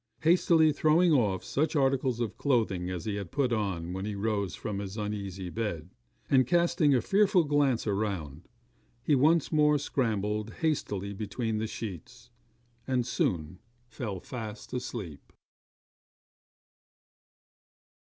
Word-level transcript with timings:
Hastily 0.21 0.73
throwing 0.73 1.11
off 1.13 1.43
such 1.43 1.75
articles 1.75 2.19
of 2.19 2.35
clothing 2.35 2.89
as 2.89 3.05
he 3.05 3.17
had 3.17 3.29
put 3.29 3.53
on 3.53 3.93
when 3.93 4.03
he 4.03 4.15
rose 4.15 4.55
from 4.55 4.79
his 4.79 4.97
uneasy 4.97 5.51
bed, 5.51 5.91
and 6.27 6.47
casting 6.47 6.95
a 6.95 7.01
fearful 7.03 7.43
glance 7.43 7.85
around, 7.85 8.47
he 9.03 9.13
once 9.13 9.51
more 9.51 9.77
scrambled 9.77 10.53
hastily 10.61 11.13
between 11.13 11.59
the 11.59 11.67
sheets, 11.67 12.31
and 12.87 13.05
soon 13.05 13.59
fell 13.89 14.19
fast 14.19 14.73
asleep. 14.73 15.31